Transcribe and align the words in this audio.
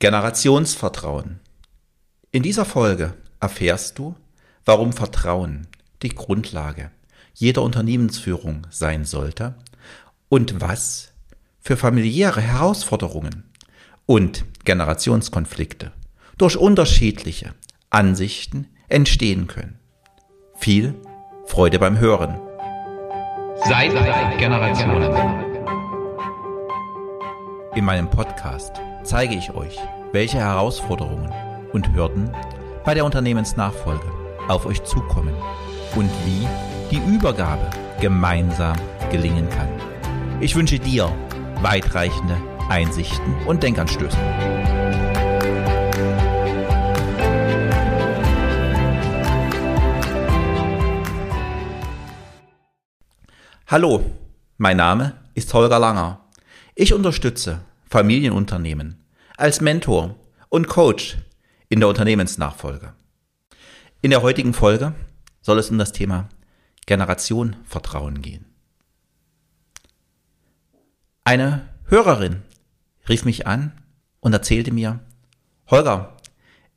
Generationsvertrauen. 0.00 1.40
In 2.32 2.42
dieser 2.42 2.64
Folge 2.64 3.12
erfährst 3.38 3.98
du, 3.98 4.16
warum 4.64 4.94
Vertrauen 4.94 5.66
die 6.02 6.08
Grundlage 6.08 6.90
jeder 7.34 7.60
Unternehmensführung 7.60 8.66
sein 8.70 9.04
sollte 9.04 9.56
und 10.30 10.58
was 10.58 11.12
für 11.60 11.76
familiäre 11.76 12.40
Herausforderungen 12.40 13.44
und 14.06 14.46
Generationskonflikte 14.64 15.92
durch 16.38 16.56
unterschiedliche 16.56 17.54
Ansichten 17.90 18.68
entstehen 18.88 19.48
können. 19.48 19.78
Viel 20.56 20.94
Freude 21.44 21.78
beim 21.78 21.98
Hören. 21.98 22.40
Seit 23.68 23.90
Generationen. 24.38 25.12
In 27.74 27.84
meinem 27.84 28.08
Podcast 28.08 28.80
zeige 29.02 29.34
ich 29.34 29.54
euch, 29.54 29.78
welche 30.12 30.38
Herausforderungen 30.38 31.32
und 31.72 31.94
Hürden 31.94 32.30
bei 32.84 32.94
der 32.94 33.04
Unternehmensnachfolge 33.04 34.10
auf 34.48 34.66
euch 34.66 34.82
zukommen 34.84 35.34
und 35.94 36.10
wie 36.24 36.46
die 36.90 37.00
Übergabe 37.14 37.68
gemeinsam 38.00 38.76
gelingen 39.10 39.48
kann. 39.50 39.68
Ich 40.40 40.54
wünsche 40.56 40.78
dir 40.78 41.10
weitreichende 41.62 42.36
Einsichten 42.68 43.34
und 43.46 43.62
Denkanstöße. 43.62 44.16
Hallo, 53.66 54.02
mein 54.58 54.76
Name 54.76 55.14
ist 55.34 55.54
Holger 55.54 55.78
Langer. 55.78 56.20
Ich 56.74 56.92
unterstütze 56.92 57.60
Familienunternehmen 57.90 59.02
als 59.36 59.60
Mentor 59.60 60.14
und 60.48 60.68
Coach 60.68 61.18
in 61.68 61.80
der 61.80 61.88
Unternehmensnachfolge. 61.88 62.94
In 64.00 64.12
der 64.12 64.22
heutigen 64.22 64.54
Folge 64.54 64.94
soll 65.42 65.58
es 65.58 65.70
um 65.70 65.78
das 65.78 65.90
Thema 65.90 66.28
Generation 66.86 67.56
Vertrauen 67.64 68.22
gehen. 68.22 68.44
Eine 71.24 71.68
Hörerin 71.86 72.42
rief 73.08 73.24
mich 73.24 73.48
an 73.48 73.72
und 74.20 74.32
erzählte 74.32 74.72
mir, 74.72 75.00
Holger, 75.66 76.16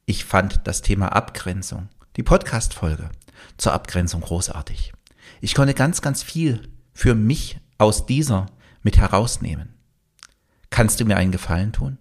ich 0.08 0.26
fand 0.26 0.62
das 0.66 0.82
Thema 0.82 1.10
Abgrenzung, 1.10 1.90
die 2.18 2.24
Podcast-Folge 2.24 3.12
zur 3.58 3.74
Abgrenzung 3.74 4.22
großartig. 4.22 4.94
Ich 5.42 5.54
konnte 5.54 5.76
ganz, 5.76 6.02
ganz 6.02 6.24
viel 6.24 6.70
für 6.92 7.14
mich 7.14 7.60
aus 7.78 8.08
dieser 8.08 8.48
mit 8.82 8.98
herausnehmen. 8.98 9.73
Kannst 10.74 11.00
du 11.00 11.06
mir 11.06 11.18
einen 11.18 11.32
Gefallen 11.32 11.72
tun? 11.72 12.00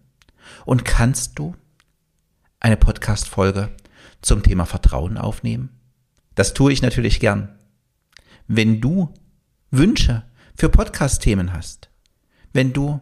Und 0.64 0.86
kannst 0.86 1.38
du 1.38 1.54
eine 2.58 2.78
Podcast-Folge 2.78 3.68
zum 4.22 4.42
Thema 4.42 4.64
Vertrauen 4.64 5.18
aufnehmen? 5.18 5.78
Das 6.36 6.54
tue 6.54 6.72
ich 6.72 6.80
natürlich 6.80 7.20
gern. 7.20 7.54
Wenn 8.46 8.80
du 8.80 9.12
Wünsche 9.70 10.24
für 10.56 10.70
Podcast-Themen 10.70 11.52
hast, 11.52 11.90
wenn 12.54 12.72
du 12.72 12.98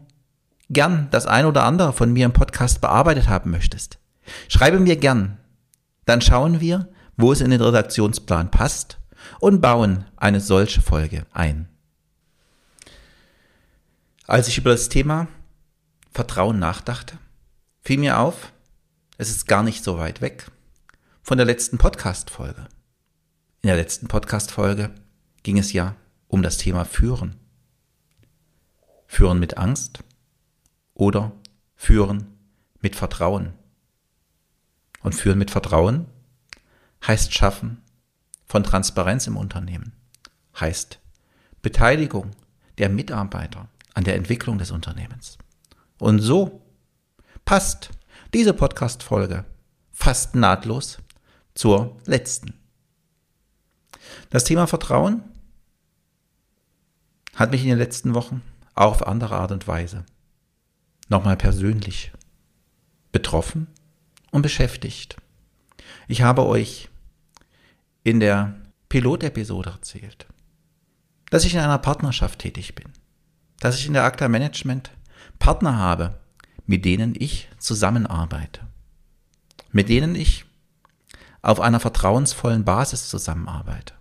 gern 0.70 1.06
das 1.12 1.26
ein 1.26 1.46
oder 1.46 1.62
andere 1.62 1.92
von 1.92 2.12
mir 2.12 2.24
im 2.24 2.32
Podcast 2.32 2.80
bearbeitet 2.80 3.28
haben 3.28 3.52
möchtest, 3.52 4.00
schreibe 4.48 4.80
mir 4.80 4.96
gern. 4.96 5.38
Dann 6.04 6.20
schauen 6.20 6.58
wir, 6.58 6.88
wo 7.16 7.30
es 7.30 7.40
in 7.40 7.52
den 7.52 7.60
Redaktionsplan 7.60 8.50
passt 8.50 8.98
und 9.38 9.60
bauen 9.60 10.04
eine 10.16 10.40
solche 10.40 10.80
Folge 10.80 11.26
ein. 11.32 11.68
Als 14.26 14.48
ich 14.48 14.58
über 14.58 14.70
das 14.70 14.88
Thema 14.88 15.28
Vertrauen 16.12 16.58
nachdachte, 16.58 17.18
fiel 17.82 17.98
mir 17.98 18.18
auf, 18.18 18.52
es 19.16 19.30
ist 19.30 19.46
gar 19.46 19.62
nicht 19.62 19.84
so 19.84 19.98
weit 19.98 20.20
weg 20.20 20.50
von 21.22 21.36
der 21.36 21.46
letzten 21.46 21.78
Podcast-Folge. 21.78 22.66
In 23.62 23.68
der 23.68 23.76
letzten 23.76 24.08
Podcast-Folge 24.08 24.92
ging 25.44 25.58
es 25.58 25.72
ja 25.72 25.94
um 26.26 26.42
das 26.42 26.56
Thema 26.56 26.84
Führen. 26.84 27.36
Führen 29.06 29.38
mit 29.38 29.56
Angst 29.56 30.02
oder 30.94 31.32
Führen 31.76 32.26
mit 32.80 32.96
Vertrauen. 32.96 33.52
Und 35.02 35.14
Führen 35.14 35.38
mit 35.38 35.50
Vertrauen 35.50 36.06
heißt 37.06 37.32
Schaffen 37.32 37.82
von 38.46 38.64
Transparenz 38.64 39.28
im 39.28 39.36
Unternehmen, 39.36 39.92
heißt 40.58 40.98
Beteiligung 41.62 42.32
der 42.78 42.88
Mitarbeiter 42.88 43.68
an 43.94 44.04
der 44.04 44.16
Entwicklung 44.16 44.58
des 44.58 44.72
Unternehmens. 44.72 45.38
Und 46.00 46.20
so 46.20 46.62
passt 47.44 47.90
diese 48.32 48.54
Podcast-Folge 48.54 49.44
fast 49.92 50.34
nahtlos 50.34 50.98
zur 51.54 52.00
letzten. 52.06 52.54
Das 54.30 54.44
Thema 54.44 54.66
Vertrauen 54.66 55.22
hat 57.34 57.50
mich 57.50 57.62
in 57.62 57.68
den 57.68 57.78
letzten 57.78 58.14
Wochen 58.14 58.42
auch 58.74 58.92
auf 58.92 59.06
andere 59.06 59.36
Art 59.36 59.52
und 59.52 59.68
Weise 59.68 60.06
nochmal 61.08 61.36
persönlich 61.36 62.12
betroffen 63.12 63.66
und 64.30 64.40
beschäftigt. 64.40 65.16
Ich 66.08 66.22
habe 66.22 66.46
euch 66.46 66.88
in 68.04 68.20
der 68.20 68.54
Pilotepisode 68.88 69.70
erzählt, 69.70 70.26
dass 71.28 71.44
ich 71.44 71.52
in 71.52 71.60
einer 71.60 71.78
Partnerschaft 71.78 72.38
tätig 72.38 72.74
bin, 72.74 72.88
dass 73.58 73.76
ich 73.76 73.86
in 73.86 73.92
der 73.92 74.04
Akta 74.04 74.28
Management 74.28 74.92
Partner 75.40 75.76
habe, 75.76 76.20
mit 76.66 76.84
denen 76.84 77.14
ich 77.18 77.48
zusammenarbeite, 77.58 78.60
mit 79.72 79.88
denen 79.88 80.14
ich 80.14 80.44
auf 81.42 81.58
einer 81.58 81.80
vertrauensvollen 81.80 82.64
Basis 82.64 83.08
zusammenarbeite. 83.08 83.94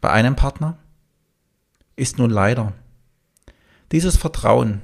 Bei 0.00 0.10
einem 0.10 0.36
Partner 0.36 0.78
ist 1.96 2.16
nun 2.16 2.30
leider 2.30 2.72
dieses 3.92 4.16
Vertrauen 4.16 4.80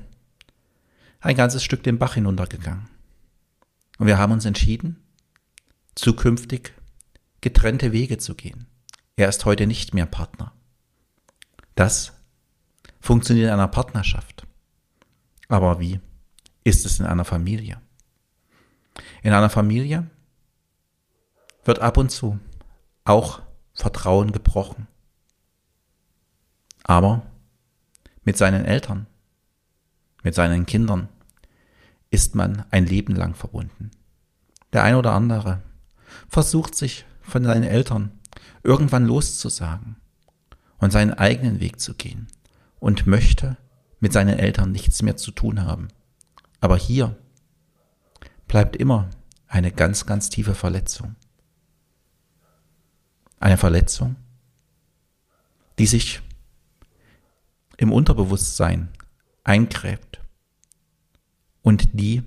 ein 1.20 1.36
ganzes 1.36 1.64
Stück 1.64 1.82
den 1.82 1.98
Bach 1.98 2.14
hinuntergegangen. 2.14 2.88
Und 3.98 4.08
wir 4.08 4.18
haben 4.18 4.32
uns 4.32 4.44
entschieden, 4.44 5.02
zukünftig 5.94 6.74
getrennte 7.40 7.92
Wege 7.92 8.18
zu 8.18 8.34
gehen. 8.34 8.66
Er 9.16 9.28
ist 9.28 9.44
heute 9.44 9.66
nicht 9.66 9.94
mehr 9.94 10.06
Partner. 10.06 10.52
Das 11.76 12.12
funktioniert 13.00 13.46
in 13.46 13.54
einer 13.54 13.68
Partnerschaft. 13.68 14.46
Aber 15.48 15.80
wie 15.80 16.00
ist 16.64 16.86
es 16.86 17.00
in 17.00 17.06
einer 17.06 17.24
Familie? 17.24 17.80
In 19.22 19.32
einer 19.32 19.50
Familie 19.50 20.08
wird 21.64 21.78
ab 21.78 21.96
und 21.96 22.10
zu 22.10 22.38
auch 23.04 23.42
Vertrauen 23.74 24.32
gebrochen. 24.32 24.86
Aber 26.84 27.22
mit 28.22 28.36
seinen 28.36 28.64
Eltern, 28.64 29.06
mit 30.22 30.34
seinen 30.34 30.66
Kindern 30.66 31.08
ist 32.10 32.34
man 32.34 32.64
ein 32.70 32.86
Leben 32.86 33.14
lang 33.14 33.34
verbunden. 33.34 33.90
Der 34.72 34.84
ein 34.84 34.94
oder 34.94 35.12
andere 35.12 35.62
versucht 36.28 36.74
sich 36.74 37.04
von 37.22 37.44
seinen 37.44 37.64
Eltern 37.64 38.12
irgendwann 38.62 39.06
loszusagen 39.06 39.96
und 40.78 40.92
seinen 40.92 41.14
eigenen 41.14 41.60
Weg 41.60 41.80
zu 41.80 41.94
gehen 41.94 42.28
und 42.78 43.06
möchte 43.06 43.56
mit 44.04 44.12
seinen 44.12 44.38
Eltern 44.38 44.70
nichts 44.70 45.00
mehr 45.00 45.16
zu 45.16 45.30
tun 45.30 45.62
haben. 45.62 45.88
Aber 46.60 46.76
hier 46.76 47.16
bleibt 48.46 48.76
immer 48.76 49.08
eine 49.46 49.72
ganz, 49.72 50.04
ganz 50.04 50.28
tiefe 50.28 50.54
Verletzung. 50.54 51.16
Eine 53.40 53.56
Verletzung, 53.56 54.16
die 55.78 55.86
sich 55.86 56.20
im 57.78 57.92
Unterbewusstsein 57.92 58.90
eingräbt 59.42 60.20
und 61.62 61.98
die 61.98 62.24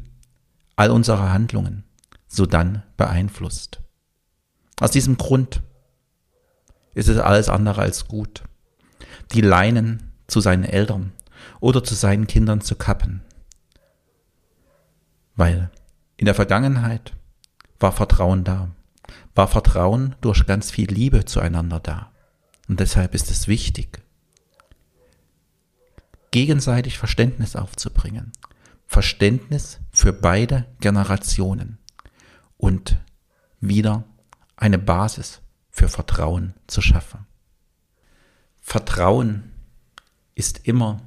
all 0.78 0.90
unsere 0.90 1.32
Handlungen 1.32 1.84
sodann 2.28 2.82
beeinflusst. 2.98 3.82
Aus 4.80 4.90
diesem 4.90 5.18
Grund 5.18 5.62
ist 6.96 7.08
es 7.08 7.20
alles 7.20 7.50
andere 7.50 7.82
als 7.82 8.08
gut, 8.08 8.42
die 9.32 9.42
Leinen 9.42 10.12
zu 10.26 10.42
seinen 10.42 10.64
Eltern 10.64 11.14
oder 11.60 11.84
zu 11.84 11.96
seinen 11.96 12.28
Kindern 12.28 12.62
zu 12.62 12.76
kappen. 12.76 13.22
Weil 15.36 15.70
in 16.18 16.26
der 16.26 16.36
Vergangenheit 16.36 17.14
war 17.80 17.92
Vertrauen 17.92 18.44
da, 18.44 18.72
war 19.36 19.48
Vertrauen 19.48 20.16
durch 20.22 20.46
ganz 20.46 20.72
viel 20.72 20.90
Liebe 20.92 21.26
zueinander 21.26 21.80
da. 21.80 22.12
Und 22.68 22.80
deshalb 22.80 23.14
ist 23.14 23.30
es 23.30 23.48
wichtig, 23.48 24.02
gegenseitig 26.32 26.98
Verständnis 26.98 27.56
aufzubringen. 27.56 28.32
Verständnis 28.88 29.80
für 29.92 30.14
beide 30.14 30.66
Generationen 30.80 31.78
und 32.58 32.98
wieder 33.60 34.06
eine 34.56 34.80
Basis 34.80 35.42
für 35.70 35.90
Vertrauen 35.90 36.54
zu 36.66 36.82
schaffen. 36.82 37.28
Vertrauen 38.62 39.52
ist 40.36 40.68
immer 40.68 41.02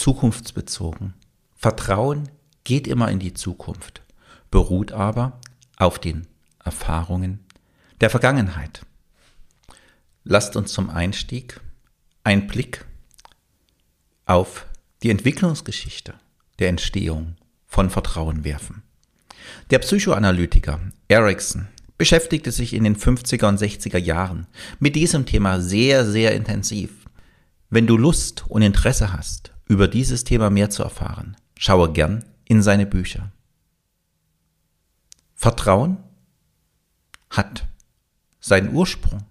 zukunftsbezogen. 0.00 1.12
Vertrauen 1.54 2.30
geht 2.64 2.86
immer 2.86 3.10
in 3.10 3.18
die 3.18 3.34
Zukunft, 3.34 4.02
beruht 4.50 4.92
aber 4.92 5.38
auf 5.76 5.98
den 5.98 6.26
Erfahrungen 6.64 7.40
der 8.00 8.08
Vergangenheit. 8.08 8.80
Lasst 10.24 10.56
uns 10.56 10.72
zum 10.72 10.88
Einstieg 10.88 11.60
einen 12.24 12.46
Blick 12.46 12.86
auf 14.24 14.66
die 15.02 15.10
Entwicklungsgeschichte 15.10 16.14
der 16.58 16.70
Entstehung 16.70 17.36
von 17.66 17.90
Vertrauen 17.90 18.44
werfen. 18.44 18.82
Der 19.70 19.80
Psychoanalytiker 19.80 20.80
Erickson 21.08 21.68
beschäftigte 21.98 22.52
sich 22.52 22.72
in 22.72 22.84
den 22.84 22.96
50er 22.96 23.48
und 23.48 23.60
60er 23.60 23.98
Jahren 23.98 24.46
mit 24.78 24.96
diesem 24.96 25.26
Thema 25.26 25.60
sehr, 25.60 26.06
sehr 26.06 26.34
intensiv. 26.34 26.90
Wenn 27.68 27.86
du 27.86 27.98
Lust 27.98 28.46
und 28.48 28.62
Interesse 28.62 29.12
hast, 29.12 29.52
über 29.70 29.86
dieses 29.86 30.24
Thema 30.24 30.50
mehr 30.50 30.68
zu 30.68 30.82
erfahren, 30.82 31.36
schaue 31.56 31.92
gern 31.92 32.24
in 32.44 32.60
seine 32.60 32.86
Bücher. 32.86 33.30
Vertrauen 35.36 35.98
hat 37.30 37.68
seinen 38.40 38.74
Ursprung 38.74 39.22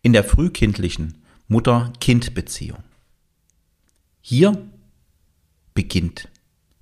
in 0.00 0.14
der 0.14 0.24
frühkindlichen 0.24 1.22
Mutter-Kind-Beziehung. 1.48 2.82
Hier 4.22 4.56
beginnt 5.74 6.30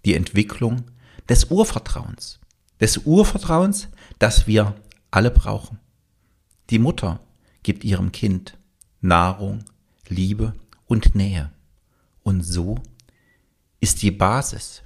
die 0.04 0.14
Entwicklung 0.14 0.84
des 1.28 1.46
Urvertrauens. 1.46 2.38
Des 2.80 2.98
Urvertrauens, 2.98 3.88
das 4.20 4.46
wir 4.46 4.76
alle 5.10 5.32
brauchen. 5.32 5.80
Die 6.70 6.78
Mutter 6.78 7.18
gibt 7.64 7.82
ihrem 7.82 8.12
Kind 8.12 8.56
Nahrung, 9.00 9.64
Liebe 10.06 10.54
und 10.86 11.16
Nähe. 11.16 11.50
Und 12.22 12.42
so 12.42 12.82
ist 13.80 14.02
die 14.02 14.10
Basis 14.10 14.82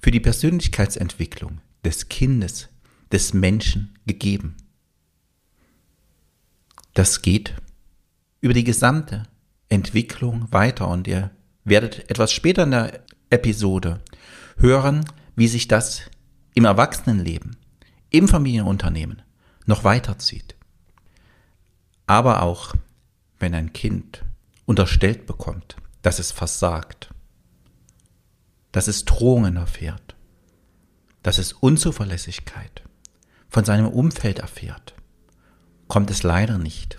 für 0.00 0.10
die 0.10 0.20
Persönlichkeitsentwicklung 0.20 1.60
des 1.84 2.08
Kindes, 2.08 2.68
des 3.12 3.34
Menschen 3.34 3.98
gegeben. 4.06 4.56
Das 6.94 7.22
geht 7.22 7.54
über 8.40 8.54
die 8.54 8.64
gesamte 8.64 9.24
Entwicklung 9.68 10.50
weiter 10.52 10.88
und 10.88 11.06
ihr 11.06 11.30
werdet 11.64 12.10
etwas 12.10 12.32
später 12.32 12.64
in 12.64 12.72
der 12.72 13.04
Episode 13.30 14.00
hören, 14.56 15.04
wie 15.36 15.48
sich 15.48 15.68
das 15.68 16.02
im 16.54 16.64
Erwachsenenleben, 16.64 17.56
im 18.10 18.28
Familienunternehmen 18.28 19.22
noch 19.66 19.84
weiterzieht. 19.84 20.56
Aber 22.06 22.42
auch 22.42 22.74
wenn 23.38 23.54
ein 23.54 23.72
Kind 23.72 24.24
unterstellt 24.66 25.26
bekommt, 25.26 25.76
dass 26.02 26.18
es 26.18 26.32
versagt, 26.32 27.12
dass 28.72 28.88
es 28.88 29.04
Drohungen 29.04 29.56
erfährt, 29.56 30.16
dass 31.22 31.38
es 31.38 31.52
Unzuverlässigkeit 31.52 32.82
von 33.48 33.64
seinem 33.64 33.88
Umfeld 33.88 34.38
erfährt, 34.38 34.94
kommt 35.88 36.10
es 36.10 36.22
leider 36.22 36.56
nicht 36.56 36.98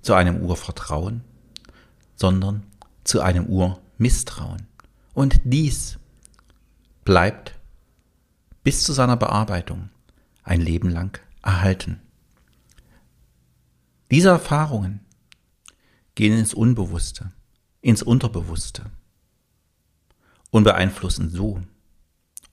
zu 0.00 0.14
einem 0.14 0.42
Urvertrauen, 0.42 1.24
sondern 2.14 2.64
zu 3.04 3.20
einem 3.20 3.46
Urmisstrauen. 3.46 4.66
Und 5.12 5.40
dies 5.44 5.98
bleibt 7.04 7.58
bis 8.62 8.84
zu 8.84 8.92
seiner 8.92 9.16
Bearbeitung 9.16 9.90
ein 10.44 10.60
Leben 10.60 10.88
lang 10.88 11.20
erhalten. 11.42 12.00
Diese 14.10 14.28
Erfahrungen 14.28 15.00
gehen 16.14 16.38
ins 16.38 16.54
Unbewusste, 16.54 17.32
ins 17.82 18.02
Unterbewusste 18.02 18.90
und 20.50 20.64
beeinflussen 20.64 21.28
so 21.28 21.60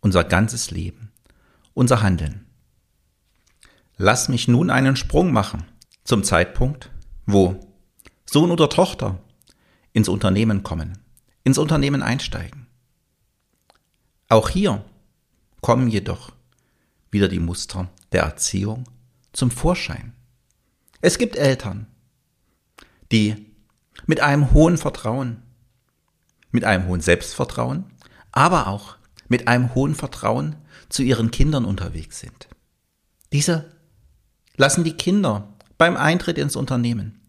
unser 0.01 0.23
ganzes 0.23 0.71
Leben, 0.71 1.11
unser 1.73 2.01
Handeln. 2.01 2.45
Lass 3.97 4.27
mich 4.27 4.47
nun 4.47 4.69
einen 4.69 4.95
Sprung 4.95 5.31
machen 5.31 5.65
zum 6.03 6.23
Zeitpunkt, 6.23 6.89
wo 7.25 7.59
Sohn 8.25 8.51
oder 8.51 8.69
Tochter 8.69 9.19
ins 9.93 10.09
Unternehmen 10.09 10.63
kommen, 10.63 10.97
ins 11.43 11.57
Unternehmen 11.57 12.01
einsteigen. 12.01 12.67
Auch 14.29 14.49
hier 14.49 14.85
kommen 15.61 15.89
jedoch 15.89 16.31
wieder 17.11 17.27
die 17.27 17.39
Muster 17.39 17.89
der 18.11 18.23
Erziehung 18.23 18.85
zum 19.33 19.51
Vorschein. 19.51 20.13
Es 21.01 21.17
gibt 21.17 21.35
Eltern, 21.35 21.87
die 23.11 23.48
mit 24.09 24.21
einem 24.21 24.53
hohen 24.53 24.79
Vertrauen, 24.79 25.43
mit 26.49 26.63
einem 26.63 26.87
hohen 26.87 26.99
Selbstvertrauen, 26.99 27.85
aber 28.31 28.65
auch 28.65 28.95
mit 29.27 29.47
einem 29.47 29.75
hohen 29.75 29.93
Vertrauen 29.93 30.55
zu 30.89 31.03
ihren 31.03 31.29
Kindern 31.29 31.63
unterwegs 31.63 32.19
sind. 32.19 32.47
Diese 33.31 33.69
lassen 34.57 34.83
die 34.83 34.97
Kinder 34.97 35.53
beim 35.77 35.95
Eintritt 35.95 36.39
ins 36.39 36.55
Unternehmen 36.55 37.21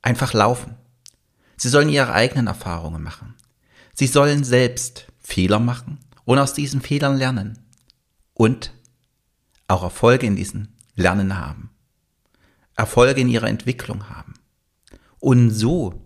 einfach 0.00 0.32
laufen. 0.32 0.76
Sie 1.56 1.68
sollen 1.68 1.88
ihre 1.88 2.12
eigenen 2.12 2.46
Erfahrungen 2.46 3.02
machen. 3.02 3.34
Sie 3.92 4.06
sollen 4.06 4.44
selbst 4.44 5.06
Fehler 5.18 5.58
machen 5.58 5.98
und 6.24 6.38
aus 6.38 6.54
diesen 6.54 6.82
Fehlern 6.82 7.16
lernen 7.16 7.58
und 8.32 8.72
auch 9.66 9.82
Erfolge 9.82 10.24
in 10.28 10.36
diesen 10.36 10.76
Lernen 10.94 11.36
haben. 11.36 11.70
Erfolge 12.76 13.22
in 13.22 13.28
ihrer 13.28 13.48
Entwicklung 13.48 14.08
haben. 14.08 14.35
Und 15.26 15.50
so 15.50 16.04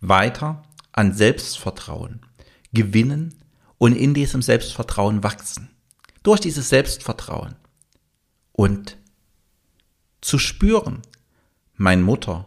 weiter 0.00 0.62
an 0.92 1.12
Selbstvertrauen 1.14 2.24
gewinnen 2.72 3.34
und 3.76 3.96
in 3.96 4.14
diesem 4.14 4.40
Selbstvertrauen 4.40 5.24
wachsen. 5.24 5.68
Durch 6.22 6.38
dieses 6.38 6.68
Selbstvertrauen. 6.68 7.56
Und 8.52 8.98
zu 10.20 10.38
spüren, 10.38 11.02
mein 11.74 12.02
Mutter, 12.02 12.46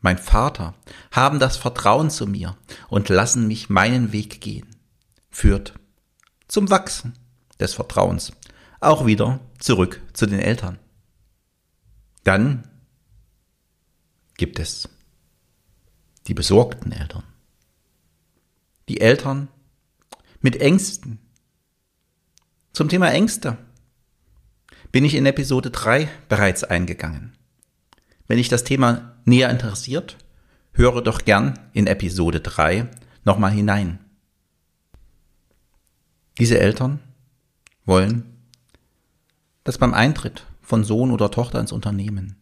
mein 0.00 0.18
Vater 0.18 0.74
haben 1.12 1.38
das 1.38 1.56
Vertrauen 1.56 2.10
zu 2.10 2.26
mir 2.26 2.58
und 2.88 3.08
lassen 3.08 3.46
mich 3.46 3.70
meinen 3.70 4.10
Weg 4.10 4.40
gehen, 4.40 4.66
führt 5.30 5.74
zum 6.48 6.68
Wachsen 6.68 7.12
des 7.60 7.74
Vertrauens. 7.74 8.32
Auch 8.80 9.06
wieder 9.06 9.38
zurück 9.60 10.02
zu 10.14 10.26
den 10.26 10.40
Eltern. 10.40 10.80
Dann 12.24 12.68
gibt 14.36 14.58
es 14.58 14.88
die 16.28 16.34
besorgten 16.34 16.92
Eltern. 16.92 17.24
Die 18.88 19.00
Eltern 19.00 19.48
mit 20.40 20.60
Ängsten. 20.60 21.18
Zum 22.72 22.88
Thema 22.88 23.10
Ängste 23.10 23.56
bin 24.92 25.04
ich 25.04 25.14
in 25.14 25.26
Episode 25.26 25.70
3 25.70 26.08
bereits 26.28 26.64
eingegangen. 26.64 27.32
Wenn 28.26 28.36
dich 28.36 28.48
das 28.48 28.64
Thema 28.64 29.16
näher 29.24 29.50
interessiert, 29.50 30.16
höre 30.72 31.02
doch 31.02 31.24
gern 31.24 31.58
in 31.72 31.86
Episode 31.86 32.40
3 32.40 32.88
nochmal 33.24 33.50
hinein. 33.50 33.98
Diese 36.38 36.60
Eltern 36.60 37.00
wollen, 37.84 38.36
dass 39.64 39.78
beim 39.78 39.94
Eintritt 39.94 40.46
von 40.60 40.84
Sohn 40.84 41.10
oder 41.10 41.30
Tochter 41.30 41.58
ins 41.58 41.72
Unternehmen 41.72 42.36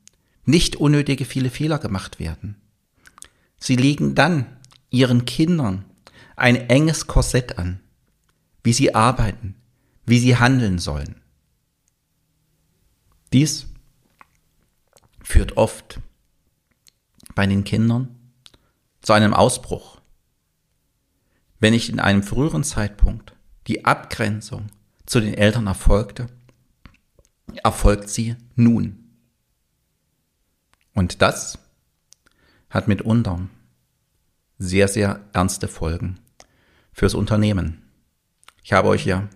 nicht 0.44 0.76
unnötige 0.76 1.24
viele 1.24 1.50
Fehler 1.50 1.78
gemacht 1.78 2.20
werden. 2.20 2.60
Sie 3.58 3.76
legen 3.76 4.14
dann 4.14 4.46
ihren 4.90 5.24
Kindern 5.24 5.84
ein 6.36 6.56
enges 6.56 7.06
Korsett 7.06 7.58
an, 7.58 7.80
wie 8.62 8.72
sie 8.72 8.94
arbeiten, 8.94 9.54
wie 10.04 10.18
sie 10.18 10.36
handeln 10.36 10.78
sollen. 10.78 11.22
Dies 13.32 13.66
führt 15.22 15.56
oft 15.56 16.00
bei 17.34 17.46
den 17.46 17.64
Kindern 17.64 18.16
zu 19.02 19.12
einem 19.12 19.34
Ausbruch. 19.34 20.00
Wenn 21.58 21.74
ich 21.74 21.88
in 21.88 22.00
einem 22.00 22.22
früheren 22.22 22.64
Zeitpunkt 22.64 23.34
die 23.66 23.84
Abgrenzung 23.84 24.66
zu 25.06 25.20
den 25.20 25.34
Eltern 25.34 25.66
erfolgte, 25.66 26.28
erfolgt 27.62 28.08
sie 28.08 28.36
nun. 28.54 29.10
Und 30.94 31.22
das 31.22 31.58
hat 32.70 32.88
mitunter 32.88 33.48
sehr, 34.58 34.88
sehr 34.88 35.20
ernste 35.32 35.68
Folgen 35.68 36.18
fürs 36.92 37.14
Unternehmen. 37.14 37.82
Ich 38.62 38.72
habe 38.72 38.88
euch 38.88 39.04
ja 39.04 39.28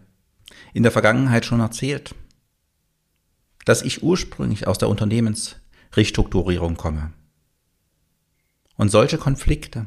in 0.72 0.82
der 0.82 0.92
Vergangenheit 0.92 1.44
schon 1.44 1.60
erzählt, 1.60 2.14
dass 3.64 3.82
ich 3.82 4.02
ursprünglich 4.02 4.66
aus 4.66 4.78
der 4.78 4.88
Unternehmensrestrukturierung 4.88 6.76
komme. 6.76 7.12
Und 8.76 8.88
solche 8.90 9.18
Konflikte 9.18 9.86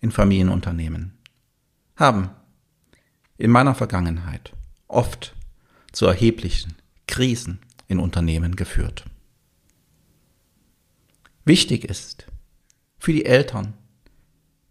in 0.00 0.10
Familienunternehmen 0.10 1.18
haben 1.96 2.30
in 3.38 3.50
meiner 3.50 3.74
Vergangenheit 3.74 4.52
oft 4.86 5.34
zu 5.92 6.06
erheblichen 6.06 6.74
Krisen 7.06 7.60
in 7.88 7.98
Unternehmen 7.98 8.54
geführt. 8.54 9.04
Wichtig 11.44 11.84
ist 11.84 12.26
für 13.04 13.12
die 13.12 13.26
Eltern 13.26 13.74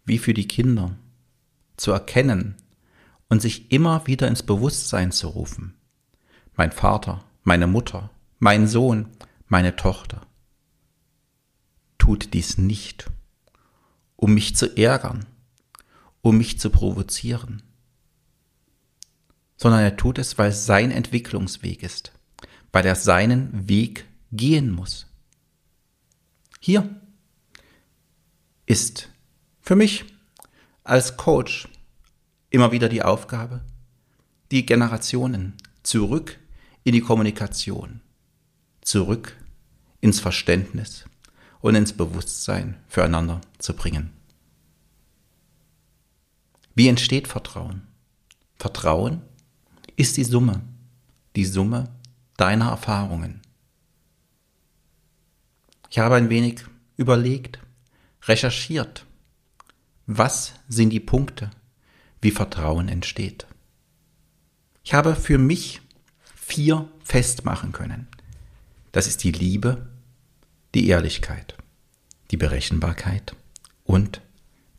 wie 0.06 0.18
für 0.18 0.34
die 0.34 0.48
Kinder 0.48 0.98
zu 1.78 1.92
erkennen 1.92 2.56
und 3.30 3.44
sich 3.44 3.72
immer 3.72 4.08
wieder 4.08 4.28
ins 4.28 4.42
Bewusstsein 4.42 5.12
zu 5.12 5.28
rufen. 5.28 5.75
Mein 6.56 6.72
Vater, 6.72 7.24
meine 7.44 7.68
Mutter, 7.68 8.10
mein 8.40 8.68
Sohn, 8.68 9.06
meine 9.46 9.75
Tochter. 9.75 10.25
Tut 12.00 12.34
dies 12.34 12.58
nicht, 12.58 13.12
um 14.16 14.34
mich 14.34 14.56
zu 14.56 14.75
ärgern, 14.75 15.28
um 16.24 16.40
mich 16.40 16.60
zu 16.60 16.72
provozieren, 16.72 17.62
sondern 19.58 19.82
er 19.82 19.96
tut 19.96 20.18
es, 20.18 20.40
weil 20.40 20.50
es 20.50 20.66
sein 20.66 20.90
Entwicklungsweg 20.90 21.84
ist, 21.84 22.13
weil 22.72 22.84
er 22.84 22.96
seinen 22.96 23.70
Weg 23.70 24.08
gehen 24.32 24.72
muss. 24.72 25.06
Hier 26.60 27.00
ist 28.74 29.12
für 29.62 29.75
mich 29.75 30.03
als 30.84 31.15
Coach 31.15 31.68
immer 32.50 32.72
wieder 32.72 32.89
die 32.89 33.03
Aufgabe, 33.03 33.62
die 34.50 34.65
Generationen 34.65 35.53
zurück 35.84 36.39
in 36.84 36.94
die 36.94 37.01
Kommunikation, 37.01 38.01
zurück 38.82 39.38
ins 40.01 40.20
Verständnis 40.20 41.06
und 41.62 41.75
ins 41.75 41.94
Bewusstsein 41.94 42.75
füreinander 42.88 43.42
zu 43.60 43.75
bringen. 43.75 44.10
Wie 46.74 46.88
entsteht 46.88 47.27
Vertrauen? 47.27 47.84
Vertrauen 48.56 49.22
ist 49.98 50.18
die 50.18 50.24
Summe, 50.24 50.62
die 51.36 51.46
Summe 51.46 51.92
deiner 52.38 52.70
Erfahrungen. 52.70 53.39
Ich 55.92 56.00
habe 56.00 56.15
ein 56.15 56.32
wenig 56.32 56.65
überlegt, 56.98 57.60
recherchiert, 58.27 59.06
was 60.06 60.53
sind 60.68 60.89
die 60.89 61.00
Punkte, 61.00 61.51
wie 62.22 62.32
Vertrauen 62.32 62.88
entsteht. 62.88 63.48
Ich 64.84 64.94
habe 64.94 65.15
für 65.15 65.38
mich 65.38 65.82
vier 66.36 66.89
festmachen 67.03 67.72
können. 67.72 68.08
Das 68.92 69.08
ist 69.08 69.24
die 69.24 69.32
Liebe, 69.32 69.88
die 70.74 70.88
Ehrlichkeit, 70.88 71.56
die 72.32 72.38
Berechenbarkeit 72.38 73.36
und 73.84 74.22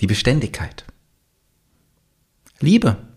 die 0.00 0.06
Beständigkeit. 0.06 0.84
Liebe 2.60 3.08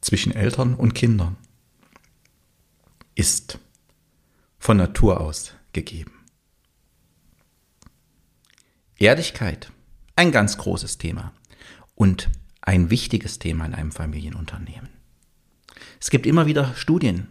zwischen 0.00 0.32
Eltern 0.32 0.74
und 0.74 0.94
Kindern 0.94 1.36
ist 3.14 3.58
von 4.58 4.76
Natur 4.76 5.20
aus 5.20 5.54
gegeben. 5.72 6.21
Ehrlichkeit, 9.02 9.72
ein 10.14 10.30
ganz 10.30 10.58
großes 10.58 10.98
Thema 10.98 11.32
und 11.96 12.30
ein 12.60 12.88
wichtiges 12.88 13.40
Thema 13.40 13.66
in 13.66 13.74
einem 13.74 13.90
Familienunternehmen. 13.90 14.88
Es 16.00 16.10
gibt 16.10 16.24
immer 16.24 16.46
wieder 16.46 16.74
Studien. 16.76 17.26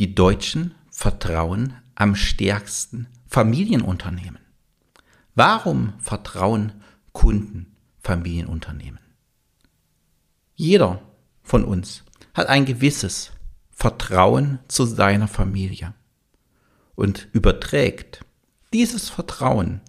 Die 0.00 0.14
Deutschen 0.14 0.74
vertrauen 0.90 1.74
am 1.94 2.16
stärksten 2.16 3.06
Familienunternehmen. 3.28 4.40
Warum 5.36 5.92
vertrauen 6.00 6.82
Kunden 7.12 7.76
Familienunternehmen? 8.00 8.98
Jeder 10.56 11.00
von 11.42 11.64
uns 11.64 12.02
hat 12.34 12.48
ein 12.48 12.64
gewisses 12.64 13.30
Vertrauen 13.70 14.58
zu 14.66 14.84
seiner 14.84 15.28
Familie 15.28 15.94
und 16.96 17.28
überträgt 17.32 18.24
dieses 18.72 19.08
Vertrauen 19.08 19.80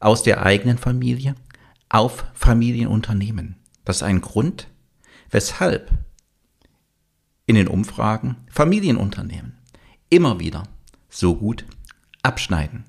aus 0.00 0.22
der 0.22 0.44
eigenen 0.44 0.78
Familie 0.78 1.34
auf 1.88 2.24
Familienunternehmen. 2.34 3.56
Das 3.84 3.96
ist 3.96 4.02
ein 4.02 4.20
Grund, 4.20 4.68
weshalb 5.30 5.90
in 7.46 7.54
den 7.54 7.68
Umfragen 7.68 8.36
Familienunternehmen 8.50 9.56
immer 10.10 10.38
wieder 10.38 10.64
so 11.08 11.36
gut 11.36 11.64
abschneiden. 12.22 12.84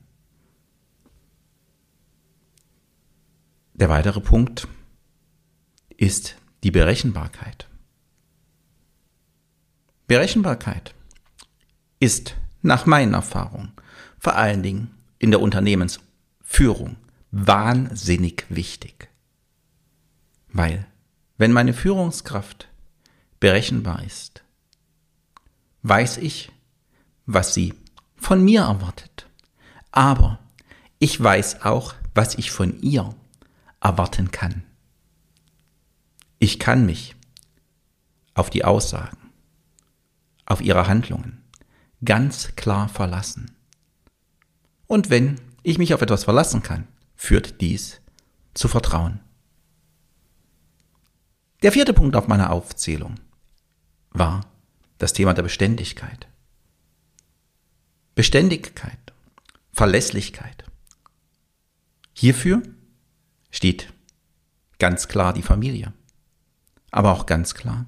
Der 3.73 3.89
weitere 3.89 4.19
Punkt 4.19 4.67
ist 5.95 6.35
die 6.63 6.71
Berechenbarkeit. 6.71 7.69
Berechenbarkeit 10.07 10.93
ist 11.99 12.35
nach 12.61 12.85
meinen 12.85 13.13
Erfahrungen 13.13 13.71
vor 14.17 14.35
allen 14.35 14.63
Dingen 14.63 14.91
in 15.17 15.31
der 15.31 15.39
Unternehmensführung 16.49 16.97
wahnsinnig 17.31 18.45
wichtig. 18.49 19.09
Weil, 20.51 20.87
wenn 21.37 21.51
meine 21.51 21.73
Führungskraft 21.73 22.67
berechenbar 23.39 24.03
ist, 24.03 24.43
weiß 25.83 26.17
ich, 26.17 26.51
was 27.25 27.53
sie 27.53 27.75
von 28.15 28.43
mir 28.43 28.61
erwartet. 28.61 29.27
Aber 29.91 30.39
ich 30.97 31.21
weiß 31.21 31.61
auch, 31.61 31.93
was 32.15 32.35
ich 32.35 32.51
von 32.51 32.81
ihr 32.81 33.15
erwarten 33.79 34.31
kann. 34.31 34.63
Ich 36.39 36.59
kann 36.59 36.85
mich 36.85 37.15
auf 38.33 38.49
die 38.49 38.65
Aussagen, 38.65 39.17
auf 40.45 40.61
ihre 40.61 40.87
Handlungen 40.87 41.43
ganz 42.03 42.55
klar 42.55 42.89
verlassen. 42.89 43.51
Und 44.87 45.09
wenn 45.09 45.39
ich 45.63 45.77
mich 45.77 45.93
auf 45.93 46.01
etwas 46.01 46.23
verlassen 46.23 46.63
kann, 46.63 46.87
führt 47.15 47.61
dies 47.61 48.01
zu 48.53 48.67
Vertrauen. 48.67 49.19
Der 51.61 51.71
vierte 51.71 51.93
Punkt 51.93 52.15
auf 52.15 52.27
meiner 52.27 52.51
Aufzählung 52.51 53.15
war 54.11 54.45
das 54.97 55.13
Thema 55.13 55.33
der 55.33 55.43
Beständigkeit. 55.43 56.27
Beständigkeit, 58.15 59.13
Verlässlichkeit. 59.71 60.63
Hierfür 62.13 62.61
steht 63.51 63.93
ganz 64.77 65.07
klar 65.07 65.33
die 65.33 65.41
Familie, 65.41 65.93
aber 66.91 67.11
auch 67.11 67.25
ganz 67.25 67.55
klar 67.55 67.85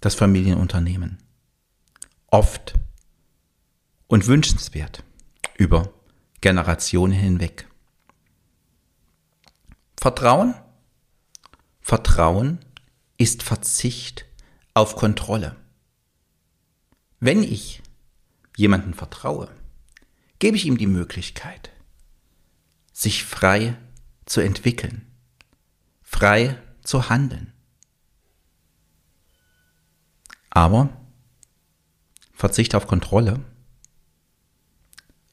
das 0.00 0.14
Familienunternehmen. 0.14 1.18
Oft 2.26 2.74
und 4.08 4.26
wünschenswert 4.26 5.04
über 5.56 5.92
Generationen 6.42 7.12
hinweg. 7.12 7.66
Vertrauen? 9.96 10.54
Vertrauen 11.80 12.58
ist 13.16 13.42
Verzicht 13.42 14.26
auf 14.74 14.96
Kontrolle. 14.96 15.56
Wenn 17.20 17.44
ich 17.44 17.82
jemanden 18.56 18.92
vertraue, 18.92 19.48
gebe 20.40 20.56
ich 20.56 20.66
ihm 20.66 20.76
die 20.76 20.88
Möglichkeit, 20.88 21.70
sich 22.92 23.24
frei 23.24 23.78
zu 24.26 24.40
entwickeln, 24.40 25.06
frei 26.02 26.60
zu 26.82 27.08
handeln. 27.08 27.52
Aber 30.50 30.88
Verzicht 32.32 32.74
auf 32.74 32.88
Kontrolle 32.88 33.38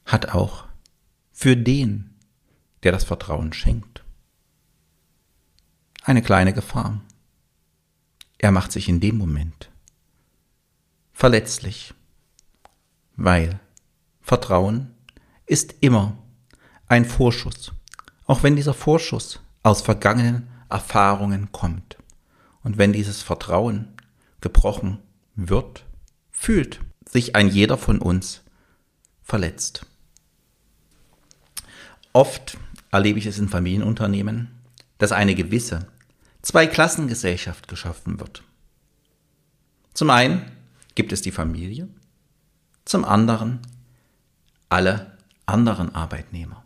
hat 0.04 0.28
auch 0.28 0.69
für 1.40 1.56
den, 1.56 2.18
der 2.82 2.92
das 2.92 3.04
Vertrauen 3.04 3.54
schenkt, 3.54 4.04
eine 6.02 6.20
kleine 6.20 6.52
Gefahr. 6.52 7.00
Er 8.36 8.50
macht 8.50 8.72
sich 8.72 8.90
in 8.90 9.00
dem 9.00 9.16
Moment 9.16 9.70
verletzlich, 11.14 11.94
weil 13.16 13.58
Vertrauen 14.20 14.94
ist 15.46 15.76
immer 15.80 16.18
ein 16.88 17.06
Vorschuss, 17.06 17.72
auch 18.26 18.42
wenn 18.42 18.54
dieser 18.54 18.74
Vorschuss 18.74 19.40
aus 19.62 19.80
vergangenen 19.80 20.46
Erfahrungen 20.68 21.52
kommt. 21.52 21.96
Und 22.62 22.76
wenn 22.76 22.92
dieses 22.92 23.22
Vertrauen 23.22 23.94
gebrochen 24.42 24.98
wird, 25.36 25.86
fühlt 26.30 26.80
sich 27.10 27.34
ein 27.34 27.48
jeder 27.48 27.78
von 27.78 27.98
uns 27.98 28.42
verletzt. 29.22 29.86
Oft 32.12 32.58
erlebe 32.90 33.18
ich 33.18 33.26
es 33.26 33.38
in 33.38 33.48
Familienunternehmen, 33.48 34.50
dass 34.98 35.12
eine 35.12 35.34
gewisse 35.34 35.86
Zweiklassengesellschaft 36.42 37.68
geschaffen 37.68 38.18
wird. 38.18 38.42
Zum 39.94 40.10
einen 40.10 40.50
gibt 40.94 41.12
es 41.12 41.22
die 41.22 41.30
Familie, 41.30 41.88
zum 42.84 43.04
anderen 43.04 43.60
alle 44.68 45.18
anderen 45.46 45.94
Arbeitnehmer. 45.94 46.64